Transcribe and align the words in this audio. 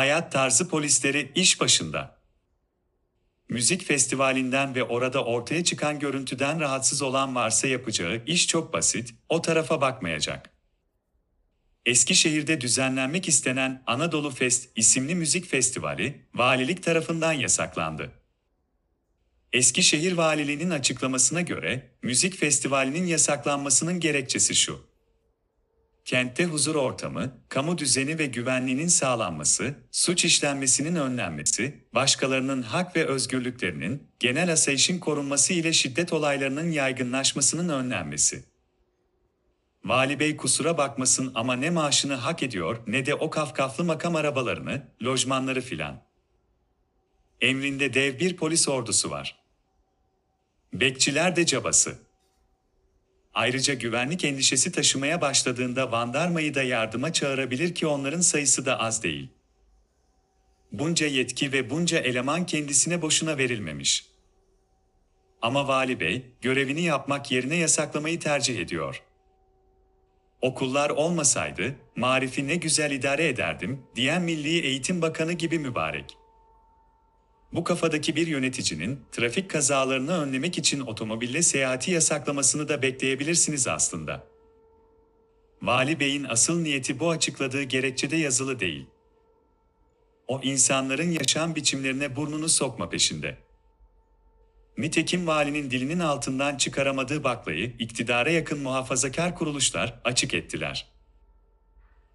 Hayat 0.00 0.32
tarzı 0.32 0.68
polisleri 0.68 1.32
iş 1.34 1.60
başında. 1.60 2.18
Müzik 3.48 3.84
festivalinden 3.84 4.74
ve 4.74 4.84
orada 4.84 5.24
ortaya 5.24 5.64
çıkan 5.64 5.98
görüntüden 5.98 6.60
rahatsız 6.60 7.02
olan 7.02 7.34
varsa 7.34 7.68
yapacağı 7.68 8.22
iş 8.26 8.46
çok 8.46 8.72
basit, 8.72 9.14
o 9.28 9.42
tarafa 9.42 9.80
bakmayacak. 9.80 10.50
Eskişehir'de 11.86 12.60
düzenlenmek 12.60 13.28
istenen 13.28 13.82
Anadolu 13.86 14.30
Fest 14.30 14.68
isimli 14.76 15.14
müzik 15.14 15.46
festivali 15.46 16.26
valilik 16.34 16.82
tarafından 16.82 17.32
yasaklandı. 17.32 18.12
Eskişehir 19.52 20.12
Valiliğinin 20.12 20.70
açıklamasına 20.70 21.40
göre 21.40 21.90
müzik 22.02 22.36
festivalinin 22.36 23.06
yasaklanmasının 23.06 24.00
gerekçesi 24.00 24.54
şu. 24.54 24.89
Kentte 26.04 26.44
huzur 26.44 26.74
ortamı, 26.74 27.32
kamu 27.48 27.78
düzeni 27.78 28.18
ve 28.18 28.26
güvenliğinin 28.26 28.88
sağlanması, 28.88 29.74
suç 29.90 30.24
işlenmesinin 30.24 30.94
önlenmesi, 30.94 31.84
başkalarının 31.94 32.62
hak 32.62 32.96
ve 32.96 33.06
özgürlüklerinin, 33.06 34.08
genel 34.18 34.52
asayişin 34.52 34.98
korunması 34.98 35.52
ile 35.52 35.72
şiddet 35.72 36.12
olaylarının 36.12 36.70
yaygınlaşmasının 36.70 37.68
önlenmesi. 37.68 38.44
Vali 39.84 40.20
Bey 40.20 40.36
kusura 40.36 40.78
bakmasın 40.78 41.32
ama 41.34 41.56
ne 41.56 41.70
maaşını 41.70 42.14
hak 42.14 42.42
ediyor 42.42 42.76
ne 42.86 43.06
de 43.06 43.14
o 43.14 43.30
kafkaflı 43.30 43.84
makam 43.84 44.16
arabalarını, 44.16 44.82
lojmanları 45.04 45.60
filan. 45.60 46.02
Emrinde 47.40 47.94
dev 47.94 48.18
bir 48.18 48.36
polis 48.36 48.68
ordusu 48.68 49.10
var. 49.10 49.40
Bekçiler 50.72 51.36
de 51.36 51.46
cabası. 51.46 51.98
Ayrıca 53.34 53.74
güvenlik 53.74 54.24
endişesi 54.24 54.72
taşımaya 54.72 55.20
başladığında 55.20 55.92
Vandarma'yı 55.92 56.54
da 56.54 56.62
yardıma 56.62 57.12
çağırabilir 57.12 57.74
ki 57.74 57.86
onların 57.86 58.20
sayısı 58.20 58.66
da 58.66 58.80
az 58.80 59.02
değil. 59.02 59.28
Bunca 60.72 61.06
yetki 61.06 61.52
ve 61.52 61.70
bunca 61.70 61.98
eleman 61.98 62.46
kendisine 62.46 63.02
boşuna 63.02 63.38
verilmemiş. 63.38 64.06
Ama 65.42 65.68
Vali 65.68 66.00
Bey, 66.00 66.26
görevini 66.40 66.82
yapmak 66.82 67.30
yerine 67.30 67.56
yasaklamayı 67.56 68.20
tercih 68.20 68.58
ediyor. 68.58 69.02
Okullar 70.42 70.90
olmasaydı, 70.90 71.74
marifi 71.96 72.48
ne 72.48 72.56
güzel 72.56 72.90
idare 72.90 73.28
ederdim, 73.28 73.82
diyen 73.96 74.22
Milli 74.22 74.60
Eğitim 74.60 75.02
Bakanı 75.02 75.32
gibi 75.32 75.58
mübarek. 75.58 76.16
Bu 77.52 77.64
kafadaki 77.64 78.16
bir 78.16 78.26
yöneticinin 78.26 79.00
trafik 79.12 79.50
kazalarını 79.50 80.22
önlemek 80.22 80.58
için 80.58 80.80
otomobille 80.80 81.42
seyahati 81.42 81.90
yasaklamasını 81.90 82.68
da 82.68 82.82
bekleyebilirsiniz 82.82 83.68
aslında. 83.68 84.26
Vali 85.62 86.00
Bey'in 86.00 86.24
asıl 86.24 86.60
niyeti 86.60 87.00
bu 87.00 87.10
açıkladığı 87.10 87.62
gerekçede 87.62 88.16
yazılı 88.16 88.60
değil. 88.60 88.86
O 90.28 90.40
insanların 90.42 91.10
yaşam 91.10 91.54
biçimlerine 91.54 92.16
burnunu 92.16 92.48
sokma 92.48 92.88
peşinde. 92.88 93.38
Nitekim 94.78 95.26
valinin 95.26 95.70
dilinin 95.70 96.00
altından 96.00 96.56
çıkaramadığı 96.56 97.24
baklayı 97.24 97.74
iktidara 97.78 98.30
yakın 98.30 98.58
muhafazakar 98.58 99.34
kuruluşlar 99.34 100.00
açık 100.04 100.34
ettiler. 100.34 100.99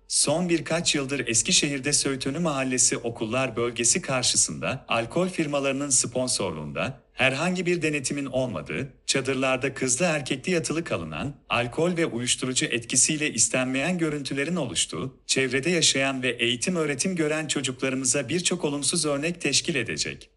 Son 0.08 0.50
birkaç 0.50 0.96
yıldır 0.96 1.28
Eskişehir'de 1.28 1.94
Söğütönü 1.94 2.40
Mahallesi 2.40 2.98
okullar 2.98 3.56
bölgesi 3.56 4.02
karşısında 4.02 4.86
alkol 4.88 5.30
firmalarının 5.30 5.90
sponsorluğunda 5.90 7.02
herhangi 7.14 7.66
bir 7.66 7.82
denetimin 7.82 8.26
olmadığı, 8.26 8.94
çadırlarda 9.06 9.74
kızlı 9.74 10.06
erkekli 10.06 10.52
yatılı 10.52 10.84
kalınan, 10.84 11.36
alkol 11.50 11.98
ve 11.98 12.06
uyuşturucu 12.06 12.66
etkisiyle 12.66 13.34
istenmeyen 13.34 13.98
görüntülerin 13.98 14.56
oluştuğu, 14.56 15.18
çevrede 15.26 15.70
yaşayan 15.70 16.24
ve 16.24 16.30
eğitim 16.30 16.76
öğretim 16.76 17.16
gören 17.16 17.48
çocuklarımıza 17.48 18.30
birçok 18.30 18.66
olumsuz 18.66 19.06
örnek 19.06 19.42
teşkil 19.42 19.76
edecek. 19.76 20.30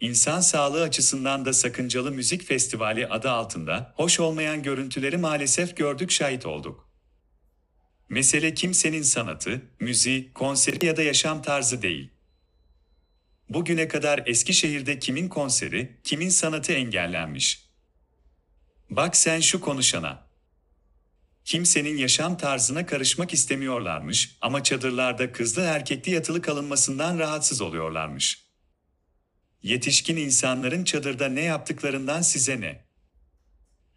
İnsan 0.00 0.40
sağlığı 0.40 0.82
açısından 0.82 1.44
da 1.44 1.52
sakıncalı 1.52 2.12
müzik 2.12 2.44
festivali 2.44 3.06
adı 3.06 3.30
altında 3.30 3.92
hoş 3.96 4.20
olmayan 4.20 4.62
görüntüleri 4.62 5.16
maalesef 5.16 5.76
gördük 5.76 6.10
şahit 6.10 6.46
olduk. 6.46 6.91
Mesele 8.12 8.54
kimsenin 8.54 9.02
sanatı, 9.02 9.62
müziği, 9.80 10.32
konseri 10.32 10.86
ya 10.86 10.96
da 10.96 11.02
yaşam 11.02 11.42
tarzı 11.42 11.82
değil. 11.82 12.10
Bugüne 13.48 13.88
kadar 13.88 14.22
Eskişehir'de 14.26 14.98
kimin 14.98 15.28
konseri, 15.28 15.96
kimin 16.04 16.28
sanatı 16.28 16.72
engellenmiş? 16.72 17.68
Bak 18.90 19.16
sen 19.16 19.40
şu 19.40 19.60
konuşana. 19.60 20.26
Kimsenin 21.44 21.96
yaşam 21.96 22.36
tarzına 22.36 22.86
karışmak 22.86 23.32
istemiyorlarmış 23.32 24.36
ama 24.40 24.62
çadırlarda 24.62 25.32
kızlı 25.32 25.62
erkekli 25.62 26.12
yatılı 26.12 26.42
kalınmasından 26.42 27.18
rahatsız 27.18 27.60
oluyorlarmış. 27.60 28.44
Yetişkin 29.62 30.16
insanların 30.16 30.84
çadırda 30.84 31.28
ne 31.28 31.42
yaptıklarından 31.42 32.22
size 32.22 32.60
ne? 32.60 32.84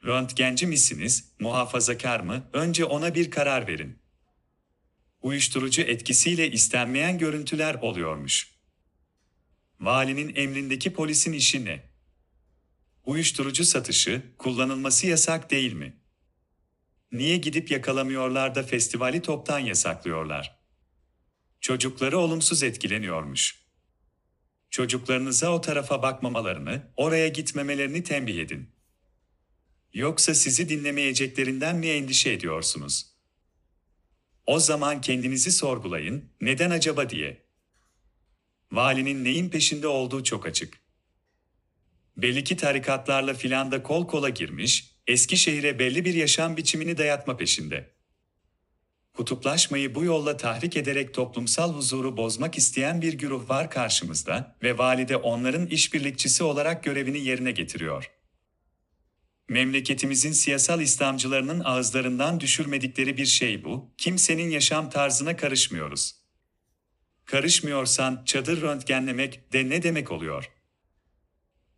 Röntgenci 0.05 0.67
misiniz, 0.67 1.31
muhafazakar 1.39 2.19
mı? 2.19 2.43
Önce 2.53 2.85
ona 2.85 3.15
bir 3.15 3.31
karar 3.31 3.67
verin. 3.67 4.04
Uyuşturucu 5.25 5.81
etkisiyle 5.81 6.51
istenmeyen 6.51 7.17
görüntüler 7.17 7.75
oluyormuş. 7.75 8.51
Valinin 9.79 10.35
emrindeki 10.35 10.93
polisin 10.93 11.33
işi 11.33 11.65
ne? 11.65 11.89
Uyuşturucu 13.05 13.65
satışı, 13.65 14.21
kullanılması 14.37 15.07
yasak 15.07 15.51
değil 15.51 15.73
mi? 15.73 15.97
Niye 17.11 17.37
gidip 17.37 17.71
yakalamıyorlar 17.71 18.55
da 18.55 18.63
festivali 18.63 19.21
toptan 19.21 19.59
yasaklıyorlar? 19.59 20.59
Çocukları 21.61 22.17
olumsuz 22.17 22.63
etkileniyormuş. 22.63 23.65
Çocuklarınıza 24.69 25.49
o 25.49 25.61
tarafa 25.61 26.01
bakmamalarını, 26.01 26.91
oraya 26.97 27.27
gitmemelerini 27.27 28.03
tembih 28.03 28.37
edin. 28.37 28.69
Yoksa 29.93 30.35
sizi 30.35 30.69
dinlemeyeceklerinden 30.69 31.75
mi 31.75 31.87
endişe 31.87 32.31
ediyorsunuz? 32.31 33.14
O 34.47 34.59
zaman 34.59 35.01
kendinizi 35.01 35.51
sorgulayın, 35.51 36.29
neden 36.41 36.69
acaba 36.69 37.09
diye. 37.09 37.45
Valinin 38.71 39.23
neyin 39.23 39.49
peşinde 39.49 39.87
olduğu 39.87 40.23
çok 40.23 40.45
açık. 40.45 40.79
Belli 42.17 42.43
ki 42.43 42.57
tarikatlarla 42.57 43.33
filan 43.33 43.71
da 43.71 43.83
kol 43.83 44.07
kola 44.07 44.29
girmiş, 44.29 44.95
Eskişehir'e 45.07 45.79
belli 45.79 46.05
bir 46.05 46.13
yaşam 46.13 46.57
biçimini 46.57 46.97
dayatma 46.97 47.37
peşinde. 47.37 47.95
Kutuplaşmayı 49.13 49.95
bu 49.95 50.03
yolla 50.03 50.37
tahrik 50.37 50.77
ederek 50.77 51.13
toplumsal 51.13 51.73
huzuru 51.73 52.17
bozmak 52.17 52.57
isteyen 52.57 53.01
bir 53.01 53.13
güruh 53.13 53.49
var 53.49 53.69
karşımızda 53.69 54.55
ve 54.63 54.77
valide 54.77 55.17
onların 55.17 55.67
işbirlikçisi 55.67 56.43
olarak 56.43 56.83
görevini 56.83 57.19
yerine 57.19 57.51
getiriyor. 57.51 58.11
Memleketimizin 59.49 60.31
siyasal 60.31 60.81
İslamcılarının 60.81 61.59
ağızlarından 61.59 62.39
düşürmedikleri 62.39 63.17
bir 63.17 63.25
şey 63.25 63.63
bu, 63.63 63.93
kimsenin 63.97 64.49
yaşam 64.49 64.89
tarzına 64.89 65.35
karışmıyoruz. 65.35 66.15
Karışmıyorsan 67.25 68.23
çadır 68.25 68.61
röntgenlemek 68.61 69.53
de 69.53 69.69
ne 69.69 69.83
demek 69.83 70.11
oluyor? 70.11 70.51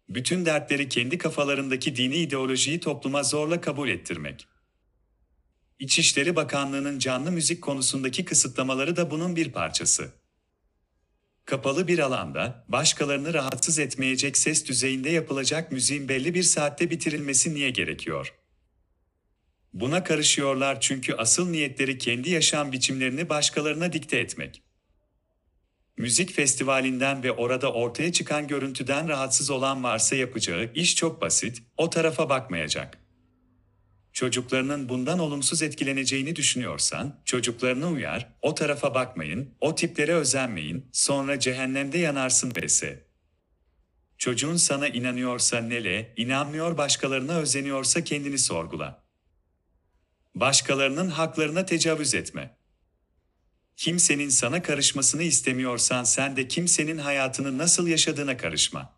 Bütün 0.09 0.45
dertleri 0.45 0.89
kendi 0.89 1.17
kafalarındaki 1.17 1.95
dini 1.95 2.15
ideolojiyi 2.15 2.79
topluma 2.79 3.23
zorla 3.23 3.61
kabul 3.61 3.89
ettirmek. 3.89 4.47
İçişleri 5.79 6.35
Bakanlığı'nın 6.35 6.99
canlı 6.99 7.31
müzik 7.31 7.61
konusundaki 7.61 8.25
kısıtlamaları 8.25 8.95
da 8.95 9.11
bunun 9.11 9.35
bir 9.35 9.51
parçası. 9.51 10.13
Kapalı 11.47 11.87
bir 11.87 11.99
alanda, 11.99 12.65
başkalarını 12.67 13.33
rahatsız 13.33 13.79
etmeyecek 13.79 14.37
ses 14.37 14.65
düzeyinde 14.65 15.09
yapılacak 15.09 15.71
müziğin 15.71 16.09
belli 16.09 16.33
bir 16.33 16.43
saatte 16.43 16.89
bitirilmesi 16.89 17.53
niye 17.53 17.69
gerekiyor? 17.69 18.33
Buna 19.73 20.03
karışıyorlar 20.03 20.81
çünkü 20.81 21.13
asıl 21.13 21.49
niyetleri 21.49 21.97
kendi 21.97 22.29
yaşam 22.29 22.71
biçimlerini 22.71 23.29
başkalarına 23.29 23.93
dikte 23.93 24.17
etmek. 24.17 24.63
Müzik 25.97 26.33
festivalinden 26.33 27.23
ve 27.23 27.31
orada 27.31 27.73
ortaya 27.73 28.11
çıkan 28.11 28.47
görüntüden 28.47 29.07
rahatsız 29.07 29.49
olan 29.49 29.83
varsa 29.83 30.15
yapacağı 30.15 30.71
iş 30.75 30.95
çok 30.95 31.21
basit, 31.21 31.63
o 31.77 31.89
tarafa 31.89 32.29
bakmayacak.'' 32.29 33.06
Çocuklarının 34.17 34.89
bundan 34.89 35.19
olumsuz 35.19 35.61
etkileneceğini 35.61 36.35
düşünüyorsan, 36.35 37.19
çocuklarına 37.25 37.89
uyar, 37.89 38.33
o 38.41 38.55
tarafa 38.55 38.93
bakmayın, 38.95 39.55
o 39.61 39.75
tiplere 39.75 40.13
özenmeyin, 40.13 40.89
sonra 40.91 41.39
cehennemde 41.39 41.97
yanarsın 41.97 42.53
vs. 42.55 42.83
Çocuğun 44.17 44.55
sana 44.55 44.87
inanıyorsa 44.87 45.61
nele, 45.61 46.13
inanmıyor 46.17 46.77
başkalarına 46.77 47.37
özeniyorsa 47.37 48.03
kendini 48.03 48.37
sorgula. 48.37 49.03
Başkalarının 50.35 51.09
haklarına 51.09 51.65
tecavüz 51.65 52.15
etme. 52.15 52.57
Kimsenin 53.75 54.29
sana 54.29 54.61
karışmasını 54.61 55.23
istemiyorsan 55.23 56.03
sen 56.03 56.37
de 56.37 56.47
kimsenin 56.47 56.97
hayatını 56.97 57.57
nasıl 57.57 57.87
yaşadığına 57.87 58.37
karışma. 58.37 58.96